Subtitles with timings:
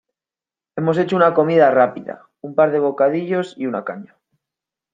[0.75, 4.15] Hemos hecho una comida rápida; un par de bocadillos y una caña.